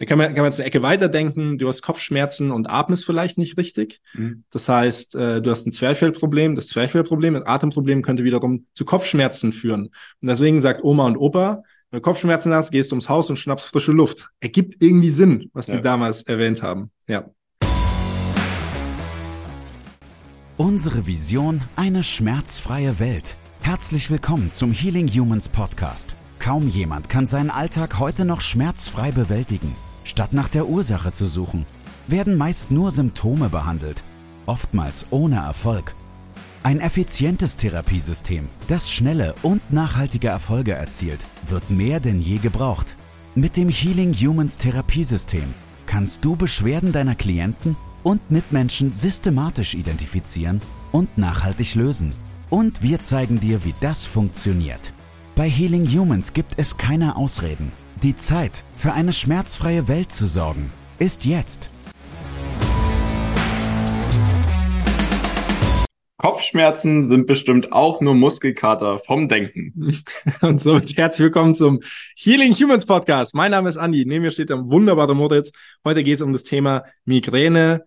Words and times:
Da 0.00 0.06
kann 0.06 0.16
man, 0.16 0.28
kann 0.28 0.36
man 0.36 0.46
jetzt 0.46 0.58
eine 0.58 0.66
Ecke 0.66 0.80
weiterdenken. 0.80 1.58
Du 1.58 1.68
hast 1.68 1.82
Kopfschmerzen 1.82 2.52
und 2.52 2.70
atmest 2.70 3.04
vielleicht 3.04 3.36
nicht 3.36 3.58
richtig. 3.58 4.00
Mhm. 4.14 4.44
Das 4.50 4.66
heißt, 4.66 5.14
äh, 5.14 5.42
du 5.42 5.50
hast 5.50 5.66
ein 5.66 5.72
Zwerchfellproblem. 5.72 6.54
Das 6.54 6.68
Zwerchfellproblem, 6.68 7.34
das 7.34 7.44
Atemproblem 7.44 8.00
könnte 8.00 8.24
wiederum 8.24 8.64
zu 8.72 8.86
Kopfschmerzen 8.86 9.52
führen. 9.52 9.90
Und 10.22 10.28
deswegen 10.28 10.62
sagt 10.62 10.82
Oma 10.82 11.04
und 11.04 11.18
Opa, 11.18 11.62
wenn 11.90 11.98
du 11.98 12.00
Kopfschmerzen 12.00 12.54
hast, 12.54 12.70
gehst 12.70 12.92
du 12.92 12.94
ums 12.94 13.10
Haus 13.10 13.28
und 13.28 13.36
schnappst 13.36 13.66
frische 13.66 13.92
Luft. 13.92 14.30
Ergibt 14.40 14.82
irgendwie 14.82 15.10
Sinn, 15.10 15.50
was 15.52 15.66
ja. 15.66 15.76
die 15.76 15.82
damals 15.82 16.22
erwähnt 16.22 16.62
haben. 16.62 16.90
Ja. 17.06 17.28
Unsere 20.56 21.06
Vision, 21.06 21.60
eine 21.76 22.02
schmerzfreie 22.02 22.98
Welt. 23.00 23.36
Herzlich 23.60 24.10
willkommen 24.10 24.50
zum 24.50 24.72
Healing 24.72 25.08
Humans 25.08 25.50
Podcast. 25.50 26.16
Kaum 26.38 26.68
jemand 26.68 27.10
kann 27.10 27.26
seinen 27.26 27.50
Alltag 27.50 27.98
heute 27.98 28.24
noch 28.24 28.40
schmerzfrei 28.40 29.12
bewältigen. 29.12 29.76
Statt 30.04 30.32
nach 30.32 30.48
der 30.48 30.68
Ursache 30.68 31.12
zu 31.12 31.26
suchen, 31.26 31.66
werden 32.06 32.36
meist 32.36 32.70
nur 32.70 32.90
Symptome 32.90 33.48
behandelt, 33.48 34.02
oftmals 34.46 35.06
ohne 35.10 35.36
Erfolg. 35.36 35.94
Ein 36.62 36.80
effizientes 36.80 37.56
Therapiesystem, 37.56 38.48
das 38.68 38.90
schnelle 38.90 39.34
und 39.42 39.72
nachhaltige 39.72 40.28
Erfolge 40.28 40.72
erzielt, 40.72 41.26
wird 41.48 41.70
mehr 41.70 42.00
denn 42.00 42.20
je 42.20 42.38
gebraucht. 42.38 42.96
Mit 43.34 43.56
dem 43.56 43.68
Healing 43.68 44.12
Humans 44.12 44.58
Therapiesystem 44.58 45.54
kannst 45.86 46.24
du 46.24 46.36
Beschwerden 46.36 46.92
deiner 46.92 47.14
Klienten 47.14 47.76
und 48.02 48.30
Mitmenschen 48.30 48.92
systematisch 48.92 49.74
identifizieren 49.74 50.60
und 50.92 51.16
nachhaltig 51.16 51.74
lösen. 51.74 52.12
Und 52.50 52.82
wir 52.82 53.00
zeigen 53.00 53.40
dir, 53.40 53.64
wie 53.64 53.74
das 53.80 54.04
funktioniert. 54.04 54.92
Bei 55.36 55.48
Healing 55.48 55.86
Humans 55.86 56.32
gibt 56.32 56.54
es 56.58 56.76
keine 56.76 57.16
Ausreden. 57.16 57.72
Die 58.02 58.16
Zeit, 58.16 58.64
für 58.76 58.94
eine 58.94 59.12
schmerzfreie 59.12 59.86
Welt 59.86 60.10
zu 60.10 60.26
sorgen, 60.26 60.72
ist 60.98 61.26
jetzt. 61.26 61.68
Kopfschmerzen 66.16 67.06
sind 67.06 67.26
bestimmt 67.26 67.72
auch 67.72 68.00
nur 68.00 68.14
Muskelkater 68.14 69.00
vom 69.00 69.28
Denken. 69.28 69.92
Und 70.40 70.62
somit 70.62 70.96
herzlich 70.96 71.24
willkommen 71.24 71.54
zum 71.54 71.80
Healing 72.16 72.54
Humans 72.54 72.86
Podcast. 72.86 73.34
Mein 73.34 73.50
Name 73.50 73.68
ist 73.68 73.76
Andi. 73.76 74.06
Neben 74.06 74.22
mir 74.22 74.30
steht 74.30 74.48
der 74.48 74.64
wunderbare 74.64 75.14
Moritz. 75.14 75.52
Heute 75.84 76.02
geht 76.02 76.14
es 76.14 76.22
um 76.22 76.32
das 76.32 76.44
Thema 76.44 76.84
Migräne. 77.04 77.84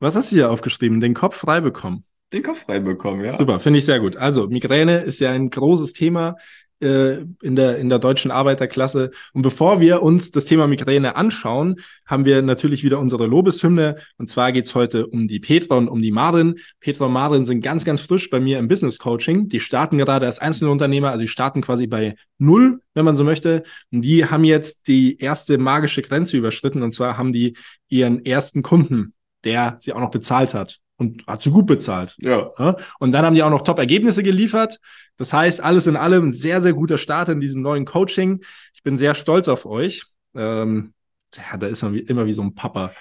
Was 0.00 0.16
hast 0.16 0.32
du 0.32 0.36
hier 0.36 0.50
aufgeschrieben? 0.50 1.00
Den 1.00 1.14
Kopf 1.14 1.34
frei 1.34 1.62
bekommen. 1.62 2.04
Den 2.30 2.42
Kopf 2.42 2.64
frei 2.64 2.80
bekommen, 2.80 3.24
ja. 3.24 3.38
Super, 3.38 3.58
finde 3.58 3.78
ich 3.78 3.86
sehr 3.86 4.00
gut. 4.00 4.18
Also 4.18 4.48
Migräne 4.48 4.98
ist 4.98 5.20
ja 5.20 5.30
ein 5.30 5.48
großes 5.48 5.94
Thema 5.94 6.36
äh, 6.80 7.24
in 7.42 7.56
der, 7.56 7.78
in 7.78 7.88
der 7.88 7.98
deutschen 7.98 8.30
Arbeiterklasse. 8.30 9.10
Und 9.32 9.42
bevor 9.42 9.80
wir 9.80 10.02
uns 10.02 10.30
das 10.30 10.44
Thema 10.44 10.66
Migräne 10.66 11.16
anschauen, 11.16 11.76
haben 12.04 12.24
wir 12.24 12.42
natürlich 12.42 12.84
wieder 12.84 12.98
unsere 12.98 13.26
Lobeshymne. 13.26 13.96
Und 14.18 14.28
zwar 14.28 14.52
geht's 14.52 14.74
heute 14.74 15.06
um 15.06 15.28
die 15.28 15.40
Petra 15.40 15.76
und 15.76 15.88
um 15.88 16.02
die 16.02 16.12
Marin. 16.12 16.56
Petra 16.80 17.06
und 17.06 17.12
Marin 17.12 17.44
sind 17.44 17.60
ganz, 17.60 17.84
ganz 17.84 18.00
frisch 18.00 18.30
bei 18.30 18.40
mir 18.40 18.58
im 18.58 18.68
Business 18.68 18.98
Coaching. 18.98 19.48
Die 19.48 19.60
starten 19.60 19.98
gerade 19.98 20.26
als 20.26 20.38
Einzelunternehmer, 20.38 21.10
also 21.10 21.22
die 21.22 21.28
starten 21.28 21.62
quasi 21.62 21.86
bei 21.86 22.16
Null, 22.38 22.80
wenn 22.94 23.04
man 23.04 23.16
so 23.16 23.24
möchte. 23.24 23.62
Und 23.92 24.02
die 24.02 24.26
haben 24.26 24.44
jetzt 24.44 24.88
die 24.88 25.18
erste 25.18 25.58
magische 25.58 26.02
Grenze 26.02 26.36
überschritten. 26.36 26.82
Und 26.82 26.92
zwar 26.92 27.16
haben 27.16 27.32
die 27.32 27.56
ihren 27.88 28.24
ersten 28.24 28.62
Kunden, 28.62 29.14
der 29.44 29.78
sie 29.80 29.92
auch 29.92 30.00
noch 30.00 30.10
bezahlt 30.10 30.54
hat 30.54 30.80
und 30.96 31.26
hat 31.26 31.42
sie 31.42 31.50
gut 31.50 31.66
bezahlt. 31.66 32.16
Ja. 32.18 32.76
Und 32.98 33.12
dann 33.12 33.24
haben 33.24 33.34
die 33.34 33.42
auch 33.42 33.50
noch 33.50 33.62
Top-Ergebnisse 33.62 34.22
geliefert. 34.22 34.78
Das 35.16 35.32
heißt, 35.32 35.60
alles 35.60 35.86
in 35.86 35.96
allem 35.96 36.28
ein 36.28 36.32
sehr, 36.32 36.62
sehr 36.62 36.72
guter 36.72 36.98
Start 36.98 37.28
in 37.28 37.40
diesem 37.40 37.62
neuen 37.62 37.84
Coaching. 37.84 38.42
Ich 38.74 38.82
bin 38.82 38.98
sehr 38.98 39.14
stolz 39.14 39.48
auf 39.48 39.66
euch. 39.66 40.06
Ähm, 40.34 40.94
ja, 41.34 41.56
da 41.56 41.66
ist 41.66 41.82
man 41.82 41.94
wie, 41.94 42.00
immer 42.00 42.26
wie 42.26 42.32
so 42.32 42.42
ein 42.42 42.54
Papa. 42.54 42.92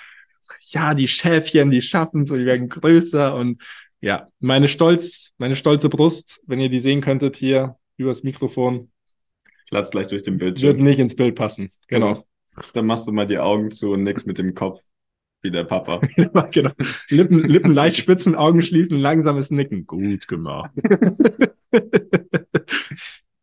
Ja, 0.60 0.94
die 0.94 1.08
Schäfchen, 1.08 1.72
die 1.72 1.82
schaffen 1.82 2.22
es 2.22 2.32
und 2.32 2.40
die 2.40 2.46
werden 2.46 2.70
größer 2.70 3.36
und 3.36 3.62
ja, 4.02 4.28
meine 4.40 4.68
Stolz, 4.68 5.34
meine 5.38 5.56
stolze 5.56 5.90
Brust, 5.90 6.42
wenn 6.46 6.60
ihr 6.60 6.70
die 6.70 6.80
sehen 6.80 7.02
könntet 7.02 7.36
hier 7.36 7.78
übers 7.98 8.24
Mikrofon. 8.24 8.92
Platzt 9.68 9.94
gleich 9.94 10.08
durch 10.08 10.22
den 10.22 10.38
Bildschirm. 10.38 10.78
Wird 10.78 10.84
nicht 10.84 11.00
ins 11.00 11.16
Bild 11.16 11.36
passen. 11.36 11.70
Genau. 11.88 12.24
Dann 12.74 12.86
machst 12.86 13.08
du 13.08 13.12
mal 13.12 13.26
die 13.26 13.40
Augen 13.40 13.72
zu 13.72 13.92
und 13.94 14.04
nix 14.04 14.26
mit 14.26 14.38
dem 14.38 14.54
Kopf. 14.54 14.82
Wie 15.46 15.52
der 15.52 15.64
Papa. 15.64 16.02
genau. 16.52 16.72
Lippen, 17.08 17.48
Lippen 17.48 17.72
leicht 17.72 17.98
spitzen, 17.98 18.34
Augen 18.34 18.64
schließen, 18.64 18.98
langsames 18.98 19.52
Nicken. 19.52 19.86
Gut 19.86 20.28
gemacht. 20.28 20.72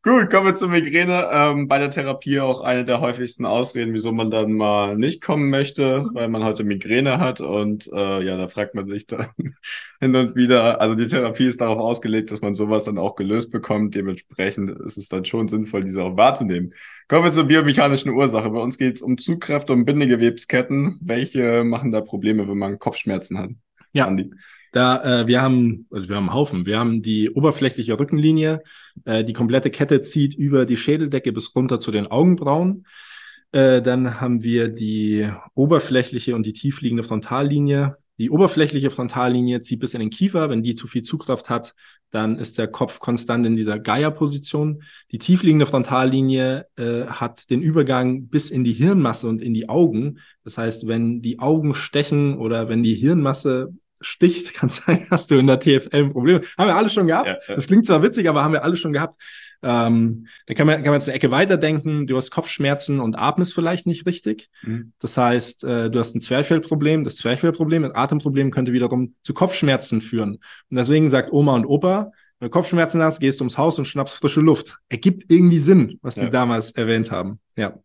Gut, 0.05 0.31
kommen 0.31 0.47
wir 0.47 0.57
zur 0.57 0.69
Migräne. 0.69 1.29
Ähm, 1.31 1.69
bei 1.69 1.79
der 1.79 1.89
Therapie 1.89 2.41
auch 2.41 2.61
eine 2.61 2.85
der 2.85 3.01
häufigsten 3.01 3.47
Ausreden, 3.47 3.95
wieso 3.95 4.11
man 4.11 4.33
dann 4.33 4.53
mal 4.53 4.97
nicht 4.97 5.23
kommen 5.23 5.49
möchte, 5.49 6.09
weil 6.13 6.27
man 6.27 6.43
heute 6.43 6.65
Migräne 6.65 7.21
hat. 7.21 7.41
Und 7.41 7.87
äh, 7.93 8.21
ja, 8.25 8.37
da 8.37 8.49
fragt 8.49 8.75
man 8.75 8.85
sich 8.85 9.07
dann 9.07 9.27
hin 10.01 10.17
und 10.17 10.35
wieder. 10.35 10.81
Also 10.81 10.97
die 10.97 11.07
Therapie 11.07 11.47
ist 11.47 11.61
darauf 11.61 11.79
ausgelegt, 11.79 12.33
dass 12.33 12.41
man 12.41 12.57
sowas 12.57 12.83
dann 12.83 12.99
auch 12.99 13.15
gelöst 13.15 13.53
bekommt. 13.53 13.95
Dementsprechend 13.95 14.73
ist 14.73 14.97
es 14.97 15.09
dann 15.09 15.25
schon 15.25 15.47
sinnvoll, 15.47 15.85
diese 15.85 16.03
auch 16.03 16.17
wahrzunehmen. 16.17 16.75
Kommen 17.07 17.23
wir 17.23 17.31
zur 17.31 17.45
biomechanischen 17.45 18.11
Ursache. 18.11 18.51
Bei 18.51 18.59
uns 18.61 18.79
geht 18.79 18.97
es 18.97 19.03
um 19.03 19.19
Zugkräfte 19.19 19.73
und 19.73 19.85
Bindegewebsketten. 19.85 20.99
Welche 21.01 21.63
machen 21.63 21.93
da 21.93 22.01
Probleme, 22.01 22.49
wenn 22.49 22.59
man 22.59 22.81
Kopfschmerzen 22.81 23.39
hat? 23.39 23.51
Ja. 23.93 24.09
Andi. 24.09 24.33
Da, 24.73 25.21
äh, 25.21 25.27
wir 25.27 25.43
haben, 25.43 25.87
also 25.91 26.09
wir 26.09 26.17
haben 26.17 26.29
einen 26.29 26.35
Haufen. 26.35 26.67
Wir 26.67 26.79
haben 26.79 27.03
die 27.03 27.31
oberflächliche 27.31 28.01
Rückenlinie, 28.01 28.63
äh, 29.05 29.23
die 29.23 29.35
komplette 29.35 29.71
Kette 29.71 30.03
zieht 30.03 30.35
über 30.35 30.67
die 30.67 30.79
Schädeldecke 30.79 31.33
bis 31.33 31.55
runter 31.55 31.79
zu 31.79 31.91
den 31.93 32.07
Augenbrauen. 32.07 32.87
Äh, 33.53 33.83
dann 33.83 34.21
haben 34.21 34.43
wir 34.43 34.69
die 34.69 35.29
oberflächliche 35.55 36.35
und 36.35 36.47
die 36.47 36.55
tiefliegende 36.55 37.03
Frontallinie. 37.03 37.99
Die 38.19 38.31
oberflächliche 38.31 38.91
Frontallinie 38.91 39.61
zieht 39.61 39.81
bis 39.81 39.95
in 39.95 40.01
den 40.01 40.11
Kiefer. 40.11 40.49
Wenn 40.49 40.63
die 40.63 40.75
zu 40.75 40.87
viel 40.87 41.03
Zugkraft 41.03 41.51
hat, 41.51 41.75
dann 42.11 42.39
ist 42.39 42.57
der 42.57 42.69
Kopf 42.69 42.99
konstant 42.99 43.45
in 43.45 43.57
dieser 43.57 43.79
Gaia-Position. 43.79 44.83
Die 45.11 45.19
tiefliegende 45.19 45.67
Frontallinie 45.67 46.67
äh, 46.77 47.07
hat 47.07 47.51
den 47.51 47.61
Übergang 47.61 48.29
bis 48.29 48.51
in 48.51 48.65
die 48.65 48.73
Hirnmasse 48.73 49.29
und 49.29 49.43
in 49.43 49.53
die 49.53 49.69
Augen. 49.69 50.19
Das 50.45 50.57
heißt, 50.57 50.87
wenn 50.87 51.21
die 51.21 51.41
Augen 51.41 51.75
stechen 51.75 52.39
oder 52.39 52.69
wenn 52.69 52.83
die 52.83 52.95
Hirnmasse 52.95 53.75
sticht, 54.03 54.55
kann 54.55 54.69
sein, 54.69 55.07
hast 55.11 55.31
du 55.31 55.37
in 55.37 55.47
der 55.47 55.61
TFL 55.61 55.89
ein 55.93 56.13
Problem. 56.13 56.41
Haben 56.59 56.69
wir 56.69 56.77
alle 56.77 56.91
schon 56.91 57.07
gehabt. 57.07 57.27
Ja, 57.27 57.39
ja. 57.47 57.55
Das 57.55 57.67
klingt 57.67 57.87
zwar 57.87 58.03
witzig, 58.03 58.29
aber 58.29 58.45
haben 58.45 58.53
wir 58.53 58.65
alle 58.65 58.77
schon 58.77 58.93
gehabt. 58.93 59.17
Ähm, 59.65 60.27
da 60.47 60.55
kann 60.55 60.67
man, 60.67 60.77
kann 60.77 60.87
man 60.87 60.95
jetzt 60.95 61.09
eine 61.09 61.15
Ecke 61.15 61.31
weiterdenken. 61.31 62.07
Du 62.07 62.17
hast 62.17 62.31
Kopfschmerzen 62.31 63.01
und 63.01 63.17
atmest 63.17 63.55
vielleicht 63.55 63.87
nicht 63.87 64.07
richtig. 64.07 64.49
Mhm. 64.63 64.93
Das 64.99 65.17
heißt, 65.17 65.65
äh, 65.65 65.91
du 65.91 65.99
hast 65.99 66.15
ein 66.15 66.21
Zwerchfellproblem. 66.21 67.05
Das 67.05 67.17
Zwerchfellproblem, 67.17 67.83
das 67.85 67.95
Atemproblem 67.95 68.51
könnte 68.51 68.73
wiederum 68.73 69.15
zu 69.23 69.35
Kopfschmerzen 69.35 70.01
führen. 70.01 70.35
Und 70.71 70.77
deswegen 70.77 71.11
sagt 71.11 71.33
Oma 71.33 71.55
und 71.55 71.67
Opa, 71.67 72.11
wenn 72.41 72.47
du 72.47 72.51
Kopfschmerzen 72.51 73.01
hast, 73.03 73.21
gehst 73.21 73.39
du 73.39 73.45
ums 73.45 73.57
Haus 73.57 73.79
und 73.79 73.85
schnappst 73.85 74.17
frische 74.17 74.41
Luft. 74.41 74.79
Ergibt 74.89 75.31
irgendwie 75.31 75.61
Sinn, 75.61 76.01
was 76.03 76.17
ja. 76.17 76.25
die 76.25 76.31
damals 76.31 76.73
erwähnt 76.73 77.13
haben. 77.13 77.39
Ja. 77.57 77.79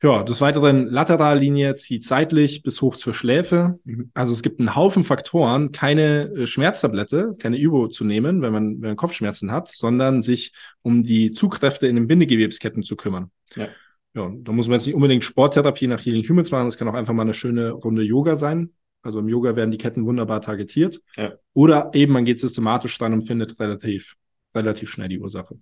Ja, 0.00 0.22
des 0.22 0.40
Weiteren 0.40 0.88
Laterallinie 0.88 1.74
zieht 1.74 2.04
seitlich 2.04 2.62
bis 2.62 2.80
hoch 2.80 2.96
zur 2.96 3.14
Schläfe. 3.14 3.80
Mhm. 3.84 4.10
Also 4.14 4.32
es 4.32 4.42
gibt 4.42 4.60
einen 4.60 4.76
Haufen 4.76 5.04
Faktoren, 5.04 5.72
keine 5.72 6.30
äh, 6.34 6.46
Schmerztablette, 6.46 7.32
keine 7.40 7.58
Übung 7.58 7.90
zu 7.90 8.04
nehmen, 8.04 8.40
wenn 8.40 8.52
man, 8.52 8.80
wenn 8.80 8.90
man 8.90 8.96
Kopfschmerzen 8.96 9.50
hat, 9.50 9.68
sondern 9.68 10.22
sich 10.22 10.52
um 10.82 11.02
die 11.02 11.32
Zugkräfte 11.32 11.88
in 11.88 11.96
den 11.96 12.06
Bindegewebsketten 12.06 12.84
zu 12.84 12.94
kümmern. 12.94 13.30
Ja. 13.56 13.68
Ja, 14.14 14.32
da 14.36 14.52
muss 14.52 14.68
man 14.68 14.74
jetzt 14.74 14.86
nicht 14.86 14.94
unbedingt 14.94 15.22
Sporttherapie 15.22 15.86
nach 15.86 16.04
Healing 16.04 16.26
Humans 16.26 16.50
machen, 16.50 16.66
das 16.66 16.78
kann 16.78 16.88
auch 16.88 16.94
einfach 16.94 17.12
mal 17.12 17.22
eine 17.22 17.34
schöne 17.34 17.70
Runde 17.70 18.02
Yoga 18.02 18.36
sein. 18.36 18.70
Also 19.02 19.20
im 19.20 19.28
Yoga 19.28 19.54
werden 19.54 19.70
die 19.70 19.78
Ketten 19.78 20.06
wunderbar 20.06 20.40
targetiert. 20.40 21.00
Ja. 21.16 21.34
Oder 21.54 21.90
eben 21.92 22.12
man 22.12 22.24
geht 22.24 22.40
systematisch 22.40 22.96
dran 22.98 23.12
und 23.12 23.22
findet 23.22 23.60
relativ, 23.60 24.16
relativ 24.54 24.90
schnell 24.90 25.08
die 25.08 25.20
Ursache. 25.20 25.58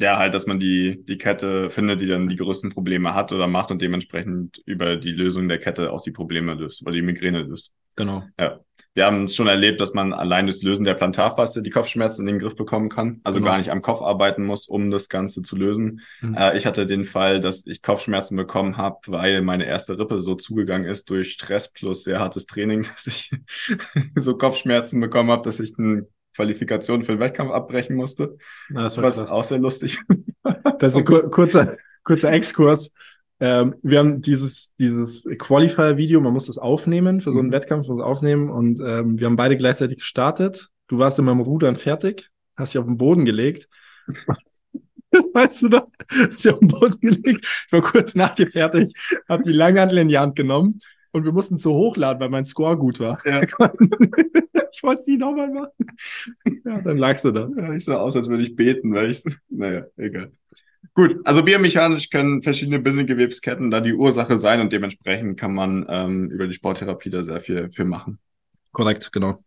Ja, 0.00 0.18
halt, 0.18 0.34
dass 0.34 0.46
man 0.46 0.58
die, 0.58 1.04
die 1.04 1.18
Kette 1.18 1.68
findet, 1.68 2.00
die 2.00 2.06
dann 2.06 2.28
die 2.28 2.36
größten 2.36 2.70
Probleme 2.70 3.14
hat 3.14 3.32
oder 3.32 3.46
macht 3.46 3.70
und 3.70 3.82
dementsprechend 3.82 4.62
über 4.64 4.96
die 4.96 5.12
Lösung 5.12 5.48
der 5.48 5.58
Kette 5.58 5.92
auch 5.92 6.00
die 6.00 6.10
Probleme 6.10 6.54
löst 6.54 6.82
oder 6.82 6.92
die 6.92 7.02
Migräne 7.02 7.42
löst. 7.42 7.72
Genau. 7.96 8.24
Ja. 8.38 8.60
Wir 8.94 9.06
haben 9.06 9.24
es 9.24 9.36
schon 9.36 9.46
erlebt, 9.46 9.80
dass 9.80 9.94
man 9.94 10.12
allein 10.12 10.46
durchs 10.46 10.62
Lösen 10.62 10.84
der 10.84 10.94
Plantarfaszie 10.94 11.62
die 11.62 11.70
Kopfschmerzen 11.70 12.22
in 12.22 12.34
den 12.34 12.38
Griff 12.40 12.56
bekommen 12.56 12.88
kann. 12.88 13.20
Also 13.22 13.38
genau. 13.38 13.52
gar 13.52 13.58
nicht 13.58 13.70
am 13.70 13.82
Kopf 13.82 14.02
arbeiten 14.02 14.44
muss, 14.44 14.66
um 14.66 14.90
das 14.90 15.08
Ganze 15.08 15.42
zu 15.42 15.54
lösen. 15.54 16.00
Mhm. 16.20 16.34
Äh, 16.34 16.56
ich 16.56 16.66
hatte 16.66 16.86
den 16.86 17.04
Fall, 17.04 17.38
dass 17.38 17.66
ich 17.66 17.82
Kopfschmerzen 17.82 18.36
bekommen 18.36 18.78
habe, 18.78 18.98
weil 19.06 19.42
meine 19.42 19.64
erste 19.64 19.96
Rippe 19.98 20.20
so 20.22 20.34
zugegangen 20.34 20.88
ist 20.88 21.08
durch 21.08 21.32
Stress 21.32 21.70
plus 21.70 22.02
sehr 22.02 22.18
hartes 22.18 22.46
Training, 22.46 22.82
dass 22.94 23.06
ich 23.06 23.30
so 24.16 24.36
Kopfschmerzen 24.36 25.00
bekommen 25.00 25.30
habe, 25.30 25.42
dass 25.42 25.60
ich 25.60 25.78
einen 25.78 26.08
Qualifikation 26.34 27.02
für 27.02 27.12
den 27.12 27.20
Wettkampf 27.20 27.50
abbrechen 27.50 27.96
musste. 27.96 28.36
Na, 28.68 28.84
was 28.84 28.96
krass. 28.96 29.30
auch 29.30 29.44
sehr 29.44 29.58
lustig. 29.58 29.98
das 30.78 30.92
ist 30.92 30.98
ein 30.98 31.04
kur 31.04 31.30
kurzer, 31.30 31.76
kurzer 32.04 32.32
Exkurs. 32.32 32.92
Ähm, 33.40 33.74
wir 33.82 33.98
haben 33.98 34.20
dieses, 34.20 34.74
dieses 34.78 35.24
Qualifier-Video, 35.38 36.20
man 36.20 36.32
muss 36.32 36.46
das 36.46 36.58
aufnehmen 36.58 37.20
für 37.20 37.32
so 37.32 37.38
einen 37.38 37.48
mhm. 37.48 37.52
Wettkampf, 37.52 37.88
muss 37.88 38.02
aufnehmen 38.02 38.50
und 38.50 38.80
ähm, 38.80 39.18
wir 39.18 39.26
haben 39.26 39.36
beide 39.36 39.56
gleichzeitig 39.56 39.98
gestartet. 39.98 40.68
Du 40.88 40.98
warst 40.98 41.18
in 41.18 41.24
meinem 41.24 41.40
Rudern 41.40 41.76
fertig, 41.76 42.30
hast 42.56 42.74
dich 42.74 42.78
auf 42.78 42.86
den 42.86 42.98
Boden 42.98 43.24
gelegt 43.24 43.68
weißt 45.34 45.62
du 45.62 45.68
noch? 45.68 45.88
Ist 46.30 46.44
ja 46.44 46.52
auf 46.52 46.60
den 46.60 46.68
Boden 46.68 47.00
gelegt. 47.00 47.46
Ich 47.66 47.72
war 47.72 47.82
kurz 47.82 48.14
nach 48.14 48.34
dir 48.34 48.50
fertig, 48.50 48.92
habe 49.28 49.42
die 49.42 49.52
Langhandel 49.52 49.98
in 49.98 50.08
die 50.08 50.18
Hand 50.18 50.36
genommen 50.36 50.80
und 51.12 51.24
wir 51.24 51.32
mussten 51.32 51.58
so 51.58 51.74
hochladen, 51.74 52.20
weil 52.20 52.28
mein 52.28 52.44
Score 52.44 52.76
gut 52.76 53.00
war. 53.00 53.18
Ja. 53.24 53.40
ich 54.72 54.82
wollte 54.82 55.02
sie 55.02 55.16
nochmal 55.16 55.50
machen. 55.50 55.86
Ja, 56.64 56.80
dann 56.80 56.98
lagst 56.98 57.24
du 57.24 57.32
da. 57.32 57.48
Ja, 57.56 57.72
ich 57.72 57.84
sah 57.84 57.96
aus, 57.96 58.16
als 58.16 58.28
würde 58.28 58.42
ich 58.42 58.56
beten, 58.56 58.94
weil 58.94 59.10
ich, 59.10 59.22
naja, 59.48 59.86
egal. 59.96 60.30
Gut, 60.94 61.20
also 61.24 61.42
biomechanisch 61.42 62.10
können 62.10 62.42
verschiedene 62.42 62.78
Bindegewebsketten 62.78 63.70
da 63.70 63.80
die 63.80 63.94
Ursache 63.94 64.38
sein 64.38 64.60
und 64.60 64.72
dementsprechend 64.72 65.38
kann 65.38 65.54
man 65.54 65.86
ähm, 65.88 66.30
über 66.30 66.46
die 66.46 66.54
Sporttherapie 66.54 67.10
da 67.10 67.22
sehr 67.22 67.40
viel 67.40 67.70
für 67.72 67.84
machen. 67.84 68.18
Korrekt, 68.72 69.12
genau. 69.12 69.44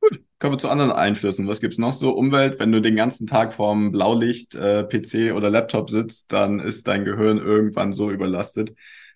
Gut, 0.00 0.20
kommen 0.38 0.54
wir 0.54 0.58
zu 0.58 0.68
anderen 0.68 0.92
Einflüssen. 0.92 1.48
Was 1.48 1.60
gibt's 1.60 1.78
noch 1.78 1.92
so? 1.92 2.12
Umwelt, 2.12 2.58
wenn 2.58 2.72
du 2.72 2.80
den 2.80 2.96
ganzen 2.96 3.26
Tag 3.26 3.54
vorm 3.54 3.92
Blaulicht, 3.92 4.54
äh, 4.54 4.84
PC 4.84 5.34
oder 5.34 5.48
Laptop 5.48 5.90
sitzt, 5.90 6.32
dann 6.32 6.60
ist 6.60 6.86
dein 6.88 7.04
Gehirn 7.04 7.38
irgendwann 7.38 7.92
so 7.92 8.10
überlastet, 8.10 8.74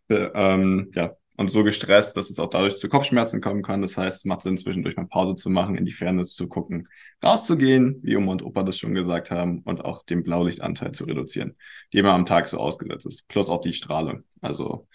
äh, 0.09 0.29
ähm, 0.35 0.91
ja, 0.95 1.17
und 1.37 1.51
so 1.51 1.65
gestresst, 1.65 2.17
dass 2.17 2.31
es 2.31 2.39
auch 2.39 2.49
dadurch 2.49 2.77
zu 2.77 2.89
Kopfschmerzen 2.89 3.41
kommen 3.41 3.63
kann. 3.63 3.83
Das 3.83 3.97
heißt, 3.97 4.19
es 4.19 4.25
macht 4.25 4.43
Sinn, 4.43 4.57
zwischendurch 4.57 4.97
mal 4.97 5.07
Pause 5.07 5.37
zu 5.37 5.51
machen, 5.51 5.77
in 5.77 5.85
die 5.85 5.93
Ferne 5.93 6.25
zu 6.25 6.49
gucken, 6.49 6.89
rauszugehen, 7.23 8.01
wie 8.03 8.17
Oma 8.17 8.33
und 8.33 8.43
Opa 8.43 8.63
das 8.63 8.79
schon 8.79 8.95
gesagt 8.95 9.31
haben, 9.31 9.61
und 9.61 9.85
auch 9.85 10.05
den 10.05 10.23
Blaulichtanteil 10.23 10.93
zu 10.93 11.05
reduzieren, 11.05 11.57
die 11.93 11.99
immer 11.99 12.13
am 12.15 12.27
Tag 12.27 12.49
so 12.49 12.59
ausgesetzt 12.59 13.07
ist, 13.07 13.29
plus 13.29 13.49
auch 13.49 13.61
die 13.61 13.73
Strahlung. 13.73 14.25
Also 14.41 14.87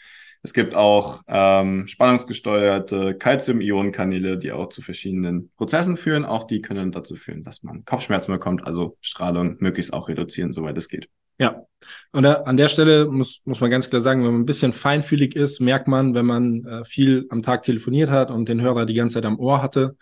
es 0.43 0.53
gibt 0.53 0.73
auch 0.73 1.21
ähm, 1.27 1.87
spannungsgesteuerte 1.87 3.15
Calcium-Ionen-Kanäle, 3.15 4.39
die 4.39 4.51
auch 4.51 4.69
zu 4.69 4.81
verschiedenen 4.81 5.51
Prozessen 5.55 5.97
führen. 5.97 6.25
Auch 6.25 6.45
die 6.45 6.61
können 6.61 6.91
dazu 6.91 7.15
führen, 7.15 7.43
dass 7.43 7.61
man 7.61 7.85
Kopfschmerzen 7.85 8.33
bekommt, 8.33 8.65
also 8.65 8.97
Strahlung 9.01 9.57
möglichst 9.59 9.93
auch 9.93 10.09
reduzieren, 10.09 10.51
soweit 10.51 10.77
es 10.77 10.89
geht. 10.89 11.09
Ja, 11.37 11.65
und 12.11 12.23
da, 12.23 12.33
an 12.43 12.57
der 12.57 12.69
Stelle 12.69 13.05
muss, 13.07 13.41
muss 13.45 13.61
man 13.61 13.69
ganz 13.69 13.89
klar 13.89 14.01
sagen, 14.01 14.23
wenn 14.23 14.31
man 14.31 14.41
ein 14.41 14.45
bisschen 14.45 14.73
feinfühlig 14.73 15.35
ist, 15.35 15.59
merkt 15.59 15.87
man, 15.87 16.13
wenn 16.13 16.25
man 16.25 16.65
äh, 16.65 16.85
viel 16.85 17.25
am 17.29 17.41
Tag 17.41 17.63
telefoniert 17.63 18.09
hat 18.09 18.31
und 18.31 18.47
den 18.49 18.61
Hörer 18.61 18.85
die 18.85 18.93
ganze 18.93 19.15
Zeit 19.15 19.25
am 19.25 19.39
Ohr 19.39 19.61
hatte, 19.61 19.97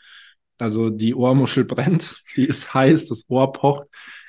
also 0.58 0.90
die 0.90 1.16
Ohrmuschel 1.16 1.66
brennt, 1.66 2.24
die 2.36 2.46
ist 2.46 2.74
heiß, 2.74 3.08
das 3.08 3.26
Ohr 3.30 3.52
pocht. 3.54 3.88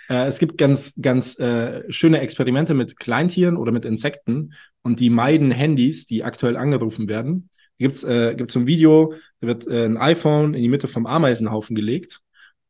Äh, 0.08 0.26
es 0.26 0.38
gibt 0.38 0.58
ganz, 0.58 0.94
ganz 1.00 1.38
äh, 1.38 1.90
schöne 1.90 2.20
Experimente 2.20 2.74
mit 2.74 2.98
Kleintieren 2.98 3.56
oder 3.56 3.72
mit 3.72 3.84
Insekten 3.84 4.54
und 4.82 5.00
die 5.00 5.10
meiden 5.10 5.50
Handys, 5.50 6.06
die 6.06 6.24
aktuell 6.24 6.56
angerufen 6.56 7.08
werden. 7.08 7.50
Da 7.78 7.86
gibt's 7.86 8.04
äh, 8.04 8.34
gibt's 8.34 8.54
so 8.54 8.60
ein 8.60 8.66
Video, 8.66 9.14
da 9.40 9.46
wird 9.46 9.66
äh, 9.66 9.84
ein 9.86 9.96
iPhone 9.96 10.54
in 10.54 10.62
die 10.62 10.68
Mitte 10.68 10.88
vom 10.88 11.06
Ameisenhaufen 11.06 11.74
gelegt 11.74 12.20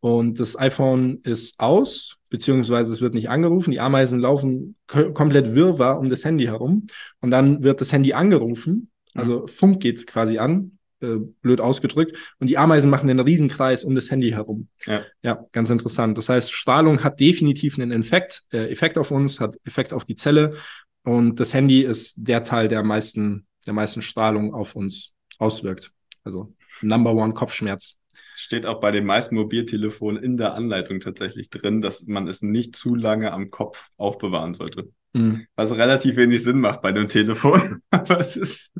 und 0.00 0.40
das 0.40 0.58
iPhone 0.58 1.20
ist 1.24 1.60
aus, 1.60 2.16
beziehungsweise 2.30 2.92
es 2.92 3.00
wird 3.00 3.14
nicht 3.14 3.28
angerufen. 3.28 3.72
Die 3.72 3.80
Ameisen 3.80 4.20
laufen 4.20 4.76
komplett 4.86 5.54
wirrwarr 5.54 5.98
um 5.98 6.08
das 6.08 6.24
Handy 6.24 6.44
herum. 6.44 6.86
Und 7.20 7.30
dann 7.30 7.62
wird 7.62 7.80
das 7.80 7.92
Handy 7.92 8.12
angerufen. 8.12 8.90
Also 9.14 9.46
Funk 9.48 9.80
geht 9.80 10.06
quasi 10.06 10.38
an, 10.38 10.78
äh, 11.00 11.16
blöd 11.42 11.60
ausgedrückt. 11.60 12.16
Und 12.38 12.46
die 12.46 12.56
Ameisen 12.56 12.88
machen 12.88 13.10
einen 13.10 13.20
Riesenkreis 13.20 13.84
um 13.84 13.94
das 13.94 14.10
Handy 14.10 14.30
herum. 14.30 14.68
Ja. 14.86 15.04
ja, 15.22 15.44
ganz 15.52 15.70
interessant. 15.70 16.16
Das 16.16 16.28
heißt, 16.28 16.52
Strahlung 16.52 17.02
hat 17.02 17.18
definitiv 17.20 17.78
einen 17.78 17.92
Effekt, 17.92 18.44
äh, 18.52 18.70
Effekt 18.70 18.96
auf 18.96 19.10
uns, 19.10 19.40
hat 19.40 19.56
Effekt 19.64 19.92
auf 19.92 20.04
die 20.04 20.14
Zelle. 20.14 20.54
Und 21.02 21.40
das 21.40 21.52
Handy 21.52 21.82
ist 21.82 22.14
der 22.16 22.42
Teil, 22.42 22.68
der 22.68 22.80
am 22.80 22.86
meisten, 22.86 23.46
der 23.66 23.72
meisten 23.72 24.02
Strahlung 24.02 24.54
auf 24.54 24.76
uns 24.76 25.12
auswirkt. 25.38 25.92
Also 26.22 26.54
Number 26.82 27.12
One 27.14 27.34
Kopfschmerz. 27.34 27.96
Steht 28.36 28.66
auch 28.66 28.80
bei 28.80 28.90
den 28.90 29.04
meisten 29.04 29.34
Mobiltelefonen 29.34 30.22
in 30.22 30.36
der 30.36 30.54
Anleitung 30.54 31.00
tatsächlich 31.00 31.50
drin, 31.50 31.80
dass 31.80 32.06
man 32.06 32.26
es 32.28 32.42
nicht 32.42 32.74
zu 32.76 32.94
lange 32.94 33.32
am 33.32 33.50
Kopf 33.50 33.88
aufbewahren 33.96 34.54
sollte. 34.54 34.90
Mhm. 35.12 35.46
Was 35.56 35.72
relativ 35.76 36.16
wenig 36.16 36.42
Sinn 36.42 36.60
macht 36.60 36.82
bei 36.82 36.92
dem 36.92 37.08
Telefon. 37.08 37.82
Es 38.18 38.36
ist. 38.36 38.72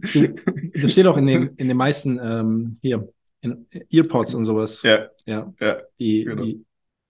Das 0.74 0.92
steht 0.92 1.06
auch 1.06 1.16
in 1.16 1.26
den, 1.26 1.48
in 1.56 1.68
den 1.68 1.76
meisten 1.76 2.18
ähm, 2.22 2.78
hier, 2.82 3.08
in 3.40 3.66
Earpods 3.90 4.34
und 4.34 4.44
sowas. 4.44 4.82
ja, 4.82 5.08
Ja. 5.26 5.52
ja. 5.60 5.78
Die, 5.98 6.24
Genau. 6.24 6.42
die, 6.44 6.64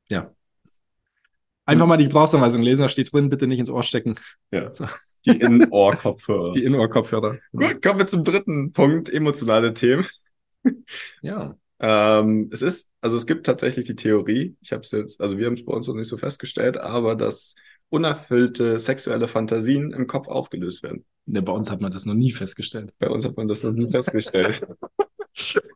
ja. 0.09 0.33
Einfach 1.67 1.87
mal 1.87 1.97
die 1.99 2.05
Gebrauchsanweisung 2.05 2.63
lesen, 2.63 2.83
da 2.83 2.89
steht 2.89 3.13
drin, 3.13 3.31
bitte 3.31 3.47
nicht 3.47 3.61
ins 3.61 3.71
Ohr 3.71 3.83
stecken. 3.83 4.17
ja. 4.51 4.71
Die 5.27 5.39
In-Ohr-Kopfhörer. 5.39 6.53
Die 6.53 6.65
Innenohrkopfhörer. 6.65 7.37
Gut, 7.53 7.83
kommen 7.83 7.99
wir 7.99 8.07
zum 8.07 8.25
dritten 8.25 8.73
Punkt, 8.73 9.13
emotionale 9.13 9.75
Themen. 9.75 10.07
Ja. 11.21 11.57
Ähm, 11.81 12.50
es 12.53 12.62
ist, 12.62 12.91
also 13.00 13.17
es 13.17 13.27
gibt 13.27 13.47
tatsächlich 13.47 13.87
die 13.87 13.97
Theorie, 13.97 14.56
ich 14.61 14.73
habe 14.73 14.82
es 14.82 14.91
jetzt, 14.91 15.21
also 15.21 15.38
wir 15.38 15.47
haben 15.47 15.55
es 15.55 15.65
bei 15.65 15.73
uns 15.73 15.88
noch 15.88 15.94
nicht 15.94 16.09
so 16.09 16.19
festgestellt, 16.19 16.77
aber 16.77 17.17
dass 17.17 17.55
unerfüllte 17.88 18.79
sexuelle 18.79 19.29
Fantasien 19.29 19.91
im 19.93 20.06
Kopf 20.06 20.29
aufgelöst 20.29 20.82
werden. 20.82 21.05
Ne, 21.27 21.43
bei 21.43 21.53
uns 21.53 21.71
hat 21.71 21.81
man 21.81 21.91
das 21.91 22.06
noch 22.06 22.15
nie 22.15 22.32
festgestellt. 22.32 22.93
Bei 22.99 23.09
uns 23.09 23.25
hat 23.25 23.37
man 23.37 23.49
das 23.49 23.62
noch 23.62 23.73
nie 23.73 23.91
festgestellt. 23.91 24.67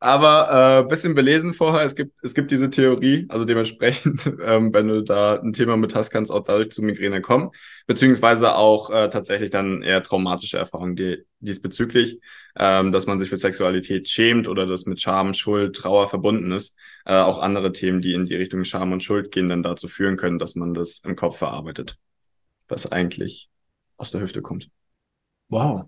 Aber 0.00 0.84
äh, 0.84 0.88
bisschen 0.88 1.16
belesen 1.16 1.54
vorher, 1.54 1.84
es 1.84 1.96
gibt, 1.96 2.14
es 2.22 2.32
gibt 2.32 2.52
diese 2.52 2.70
Theorie, 2.70 3.26
also 3.28 3.44
dementsprechend, 3.44 4.26
ähm, 4.44 4.72
wenn 4.72 4.86
du 4.86 5.02
da 5.02 5.40
ein 5.40 5.52
Thema 5.52 5.76
mit 5.76 5.94
hast, 5.96 6.10
kann 6.10 6.22
es 6.22 6.30
auch 6.30 6.44
dadurch 6.44 6.70
zu 6.70 6.82
Migräne 6.82 7.20
kommen, 7.20 7.50
beziehungsweise 7.88 8.54
auch 8.54 8.90
äh, 8.90 9.08
tatsächlich 9.08 9.50
dann 9.50 9.82
eher 9.82 10.02
traumatische 10.04 10.56
Erfahrungen 10.56 10.94
die, 10.94 11.24
diesbezüglich, 11.40 12.20
ähm, 12.56 12.92
dass 12.92 13.06
man 13.06 13.18
sich 13.18 13.28
für 13.28 13.36
Sexualität 13.36 14.08
schämt 14.08 14.46
oder 14.46 14.66
das 14.66 14.86
mit 14.86 15.00
Scham, 15.00 15.34
Schuld, 15.34 15.74
Trauer 15.74 16.08
verbunden 16.08 16.52
ist. 16.52 16.76
Äh, 17.04 17.16
auch 17.16 17.40
andere 17.40 17.72
Themen, 17.72 18.00
die 18.00 18.12
in 18.12 18.24
die 18.24 18.36
Richtung 18.36 18.62
Scham 18.62 18.92
und 18.92 19.02
Schuld 19.02 19.32
gehen, 19.32 19.48
dann 19.48 19.64
dazu 19.64 19.88
führen 19.88 20.16
können, 20.16 20.38
dass 20.38 20.54
man 20.54 20.74
das 20.74 21.00
im 21.04 21.16
Kopf 21.16 21.38
verarbeitet, 21.38 21.98
was 22.68 22.90
eigentlich 22.90 23.50
aus 23.96 24.12
der 24.12 24.20
Hüfte 24.20 24.42
kommt. 24.42 24.70
Wow. 25.48 25.86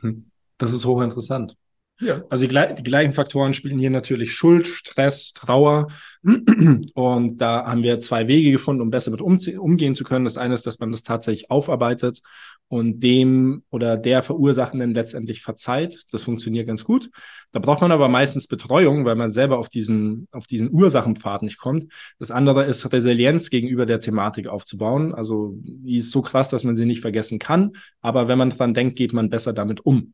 Hm. 0.00 0.30
Das 0.58 0.72
ist 0.72 0.84
hochinteressant. 0.84 1.56
Ja. 2.00 2.22
Also 2.30 2.46
die, 2.46 2.74
die 2.76 2.82
gleichen 2.82 3.12
Faktoren 3.12 3.54
spielen 3.54 3.78
hier 3.78 3.90
natürlich 3.90 4.32
Schuld, 4.32 4.68
Stress, 4.68 5.32
Trauer. 5.32 5.88
Und 6.94 7.40
da 7.40 7.64
haben 7.66 7.82
wir 7.82 7.98
zwei 7.98 8.28
Wege 8.28 8.52
gefunden, 8.52 8.82
um 8.82 8.90
besser 8.90 9.10
mit 9.10 9.20
umgehen 9.20 9.94
zu 9.94 10.04
können. 10.04 10.24
Das 10.24 10.38
eine 10.38 10.54
ist, 10.54 10.66
dass 10.66 10.78
man 10.78 10.92
das 10.92 11.02
tatsächlich 11.02 11.50
aufarbeitet 11.50 12.20
und 12.68 13.00
dem 13.00 13.62
oder 13.70 13.96
der 13.96 14.22
Verursachenden 14.22 14.94
letztendlich 14.94 15.42
verzeiht. 15.42 16.04
Das 16.12 16.22
funktioniert 16.22 16.66
ganz 16.66 16.84
gut. 16.84 17.10
Da 17.50 17.60
braucht 17.60 17.80
man 17.80 17.92
aber 17.92 18.08
meistens 18.08 18.46
Betreuung, 18.46 19.04
weil 19.04 19.16
man 19.16 19.30
selber 19.30 19.58
auf 19.58 19.68
diesen, 19.68 20.28
auf 20.32 20.46
diesen 20.46 20.70
Ursachenpfad 20.70 21.42
nicht 21.42 21.58
kommt. 21.58 21.90
Das 22.18 22.30
andere 22.30 22.66
ist 22.66 22.92
Resilienz 22.92 23.48
gegenüber 23.50 23.86
der 23.86 24.00
Thematik 24.00 24.48
aufzubauen. 24.48 25.14
Also 25.14 25.54
die 25.62 25.96
ist 25.96 26.10
so 26.10 26.20
krass, 26.20 26.50
dass 26.50 26.64
man 26.64 26.76
sie 26.76 26.84
nicht 26.84 27.00
vergessen 27.00 27.38
kann. 27.38 27.72
Aber 28.02 28.28
wenn 28.28 28.38
man 28.38 28.50
dran 28.50 28.74
denkt, 28.74 28.96
geht 28.96 29.12
man 29.12 29.30
besser 29.30 29.52
damit 29.52 29.84
um. 29.86 30.12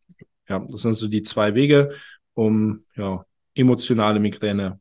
Ja, 0.49 0.64
das 0.70 0.82
sind 0.82 0.94
so 0.94 1.08
die 1.08 1.23
zwei 1.23 1.55
Wege, 1.55 1.95
um 2.35 2.85
ja, 2.97 3.25
emotionale 3.54 4.21
Migräne 4.21 4.80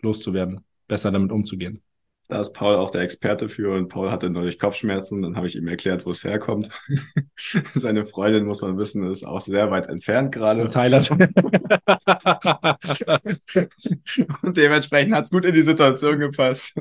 loszuwerden, 0.00 0.64
besser 0.88 1.10
damit 1.10 1.32
umzugehen. 1.32 1.82
Da 2.28 2.40
ist 2.40 2.54
Paul 2.54 2.76
auch 2.76 2.90
der 2.90 3.02
Experte 3.02 3.50
für 3.50 3.74
und 3.76 3.88
Paul 3.88 4.10
hatte 4.10 4.30
neulich 4.30 4.58
Kopfschmerzen. 4.58 5.20
Dann 5.20 5.36
habe 5.36 5.46
ich 5.46 5.54
ihm 5.54 5.68
erklärt, 5.68 6.06
wo 6.06 6.12
es 6.12 6.24
herkommt. 6.24 6.70
Seine 7.74 8.06
Freundin, 8.06 8.46
muss 8.46 8.62
man 8.62 8.78
wissen, 8.78 9.10
ist 9.10 9.24
auch 9.24 9.42
sehr 9.42 9.70
weit 9.70 9.88
entfernt 9.90 10.32
gerade. 10.32 10.70
Thailand. 10.70 11.10
Und 14.42 14.56
dementsprechend 14.56 15.14
hat 15.14 15.24
es 15.24 15.30
gut 15.30 15.44
in 15.44 15.54
die 15.54 15.62
Situation 15.62 16.20
gepasst. 16.20 16.72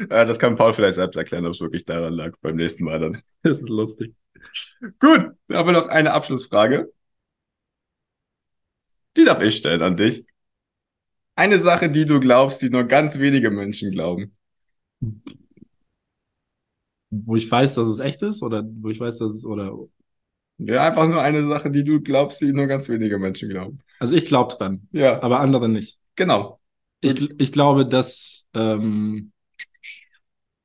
Äh, 0.00 0.26
Das 0.26 0.40
kann 0.40 0.56
Paul 0.56 0.72
vielleicht 0.72 0.96
selbst 0.96 1.16
erklären, 1.16 1.46
ob 1.46 1.52
es 1.52 1.60
wirklich 1.60 1.84
daran 1.84 2.14
lag 2.14 2.32
beim 2.40 2.56
nächsten 2.56 2.82
Mal 2.82 2.98
dann. 2.98 3.12
das 3.42 3.60
ist 3.60 3.68
lustig. 3.68 4.12
Gut, 4.98 5.30
dann 5.46 5.58
haben 5.58 5.68
wir 5.68 5.72
noch 5.72 5.86
eine 5.86 6.14
Abschlussfrage. 6.14 6.90
Die 9.16 9.24
darf 9.24 9.40
ich 9.40 9.56
stellen 9.56 9.82
an 9.82 9.96
dich. 9.96 10.24
Eine 11.34 11.58
Sache, 11.58 11.88
die 11.90 12.04
du 12.04 12.20
glaubst, 12.20 12.60
die 12.60 12.68
nur 12.68 12.84
ganz 12.84 13.18
wenige 13.18 13.50
Menschen 13.50 13.90
glauben. 13.90 14.36
Wo 17.10 17.36
ich 17.36 17.50
weiß, 17.50 17.74
dass 17.74 17.86
es 17.88 17.98
echt 18.00 18.22
ist 18.22 18.42
oder 18.42 18.62
wo 18.64 18.88
ich 18.90 19.00
weiß, 19.00 19.18
dass 19.18 19.34
es 19.34 19.44
oder 19.44 19.72
Ja, 20.58 20.86
einfach 20.86 21.06
nur 21.08 21.22
eine 21.22 21.46
Sache, 21.46 21.70
die 21.70 21.84
du 21.84 22.00
glaubst, 22.00 22.40
die 22.40 22.52
nur 22.52 22.66
ganz 22.66 22.88
wenige 22.88 23.18
Menschen 23.18 23.48
glauben. 23.48 23.82
also 23.98 24.16
ich 24.16 24.24
glaube 24.26 24.54
dran, 24.54 24.88
Ja, 24.92 25.22
aber 25.22 25.40
andere 25.40 25.68
nicht. 25.68 25.98
genau. 26.16 26.60
Ich, 27.00 27.30
ich 27.40 27.52
glaube, 27.52 27.86
dass 27.86 28.46
ähm, 28.54 29.32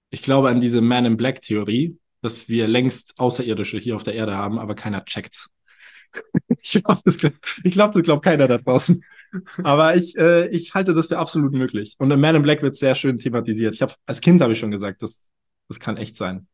ich 0.09 0.21
glaube 0.21 0.49
an 0.49 0.61
diese 0.61 0.81
Man 0.81 1.05
in 1.05 1.17
Black 1.17 1.41
Theorie, 1.41 1.97
dass 2.21 2.49
wir 2.49 2.67
längst 2.67 3.19
Außerirdische 3.19 3.77
hier 3.77 3.95
auf 3.95 4.03
der 4.03 4.13
Erde 4.15 4.35
haben, 4.35 4.59
aber 4.59 4.75
keiner 4.75 5.05
checkt. 5.05 5.47
ich 6.61 6.83
glaube, 6.83 7.01
das, 7.05 7.17
glaub- 7.17 7.33
ich 7.63 7.71
glaub, 7.73 7.91
das 7.93 8.03
glaubt 8.03 8.23
keiner 8.23 8.47
da 8.47 8.57
draußen. 8.57 9.03
Aber 9.63 9.95
ich, 9.95 10.17
äh, 10.17 10.47
ich 10.49 10.73
halte 10.73 10.93
das 10.93 11.07
für 11.07 11.17
absolut 11.17 11.53
möglich. 11.53 11.95
Und 11.99 12.11
in 12.11 12.19
Man 12.19 12.35
in 12.35 12.43
Black 12.43 12.61
wird 12.61 12.75
sehr 12.75 12.95
schön 12.95 13.17
thematisiert. 13.19 13.73
Ich 13.73 13.81
habe 13.81 13.93
als 14.05 14.21
Kind 14.21 14.41
habe 14.41 14.53
ich 14.53 14.59
schon 14.59 14.71
gesagt, 14.71 15.01
das, 15.03 15.31
das 15.67 15.79
kann 15.79 15.97
echt 15.97 16.15
sein. 16.15 16.47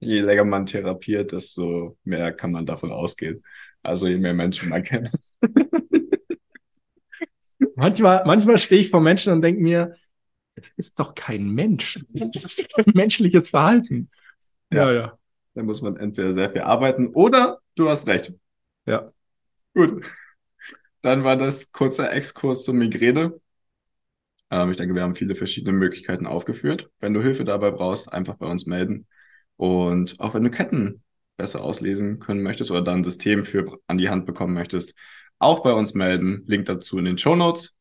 Je 0.00 0.20
länger 0.22 0.44
man 0.44 0.64
therapiert, 0.66 1.32
desto 1.32 1.98
mehr 2.04 2.32
kann 2.32 2.52
man 2.52 2.64
davon 2.66 2.90
ausgehen. 2.92 3.42
Also 3.82 4.06
je 4.08 4.16
mehr 4.18 4.32
Menschen 4.34 4.68
man 4.70 4.82
kennt. 4.82 5.10
Manchmal, 7.76 8.22
manchmal 8.26 8.58
stehe 8.58 8.80
ich 8.82 8.90
vor 8.90 9.00
Menschen 9.00 9.32
und 9.32 9.42
denke 9.42 9.62
mir, 9.62 9.94
Das 10.56 10.70
ist 10.76 11.00
doch 11.00 11.16
kein 11.16 11.50
Mensch. 11.54 12.00
Das 12.12 12.54
ist 12.54 12.74
kein 12.74 12.86
menschliches 12.94 13.50
Verhalten. 13.50 14.10
Ja, 14.72 14.92
ja. 14.92 15.18
Da 15.54 15.64
muss 15.64 15.82
man 15.82 15.96
entweder 15.96 16.34
sehr 16.34 16.52
viel 16.52 16.62
arbeiten 16.62 17.08
oder 17.08 17.59
du 17.76 17.88
hast 17.88 18.06
recht. 18.06 18.32
Ja. 18.86 19.12
Gut. 19.74 20.04
Dann 21.02 21.24
war 21.24 21.36
das 21.36 21.72
kurzer 21.72 22.12
Exkurs 22.12 22.64
zur 22.64 22.74
Migräne. 22.74 23.40
Ähm, 24.50 24.70
ich 24.70 24.76
denke, 24.76 24.94
wir 24.94 25.02
haben 25.02 25.14
viele 25.14 25.34
verschiedene 25.34 25.76
Möglichkeiten 25.76 26.26
aufgeführt. 26.26 26.90
Wenn 26.98 27.14
du 27.14 27.22
Hilfe 27.22 27.44
dabei 27.44 27.70
brauchst, 27.70 28.12
einfach 28.12 28.36
bei 28.36 28.46
uns 28.46 28.66
melden. 28.66 29.06
Und 29.56 30.18
auch 30.20 30.34
wenn 30.34 30.44
du 30.44 30.50
Ketten 30.50 31.02
besser 31.36 31.62
auslesen 31.62 32.18
können 32.18 32.42
möchtest 32.42 32.70
oder 32.70 32.82
dann 32.82 33.00
ein 33.00 33.04
System 33.04 33.44
für 33.44 33.78
an 33.86 33.98
die 33.98 34.10
Hand 34.10 34.26
bekommen 34.26 34.54
möchtest, 34.54 34.94
auch 35.38 35.62
bei 35.62 35.72
uns 35.72 35.94
melden. 35.94 36.44
Link 36.46 36.66
dazu 36.66 36.98
in 36.98 37.06
den 37.06 37.18
Show 37.18 37.36
Notes. 37.36 37.74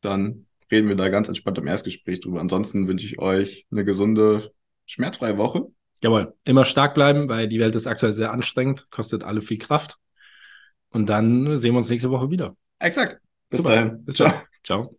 Dann 0.00 0.46
reden 0.70 0.88
wir 0.88 0.96
da 0.96 1.08
ganz 1.08 1.28
entspannt 1.28 1.58
im 1.58 1.66
Erstgespräch 1.66 2.20
drüber. 2.20 2.40
Ansonsten 2.40 2.88
wünsche 2.88 3.06
ich 3.06 3.18
euch 3.18 3.66
eine 3.70 3.84
gesunde, 3.84 4.52
schmerzfreie 4.86 5.38
Woche. 5.38 5.68
Jawohl, 6.04 6.34
immer 6.44 6.66
stark 6.66 6.92
bleiben, 6.92 7.30
weil 7.30 7.48
die 7.48 7.58
Welt 7.58 7.74
ist 7.74 7.86
aktuell 7.86 8.12
sehr 8.12 8.30
anstrengend, 8.30 8.90
kostet 8.90 9.24
alle 9.24 9.40
viel 9.40 9.56
Kraft. 9.56 9.96
Und 10.90 11.06
dann 11.06 11.56
sehen 11.56 11.72
wir 11.72 11.78
uns 11.78 11.88
nächste 11.88 12.10
Woche 12.10 12.28
wieder. 12.28 12.54
Exakt. 12.78 13.22
Bis 13.48 13.62
Super. 13.62 13.74
dahin. 13.74 14.04
Bis 14.04 14.16
Ciao. 14.16 14.28
Dann. 14.28 14.40
Ciao. 14.62 14.98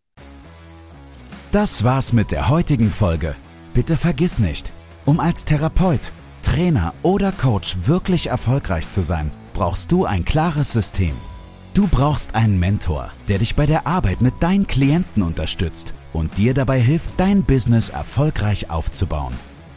Das 1.52 1.84
war's 1.84 2.12
mit 2.12 2.32
der 2.32 2.50
heutigen 2.50 2.90
Folge. 2.90 3.36
Bitte 3.76 3.98
vergiss 3.98 4.40
nicht, 4.40 4.72
um 5.06 5.20
als 5.20 5.46
Therapeut, 5.46 6.12
Trainer 6.42 6.92
oder 7.04 7.32
Coach 7.32 7.78
wirklich 7.86 8.28
erfolgreich 8.28 8.90
zu 8.90 9.04
sein, 9.04 9.30
brauchst 9.54 9.92
du 9.92 10.06
ein 10.06 10.26
klares 10.26 10.74
System. 10.74 11.14
Du 11.76 11.88
brauchst 11.88 12.34
einen 12.34 12.60
Mentor, 12.60 13.12
der 13.28 13.38
dich 13.38 13.54
bei 13.54 13.68
der 13.68 13.86
Arbeit 13.86 14.22
mit 14.22 14.34
deinen 14.42 14.66
Klienten 14.66 15.22
unterstützt 15.22 15.94
und 16.14 16.40
dir 16.40 16.56
dabei 16.56 16.80
hilft, 16.80 17.12
dein 17.18 17.44
Business 17.44 17.90
erfolgreich 17.90 18.72
aufzubauen. 18.72 19.36